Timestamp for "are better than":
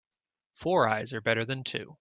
1.13-1.63